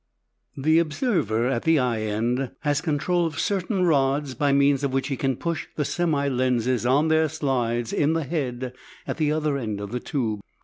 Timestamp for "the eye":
1.61-2.01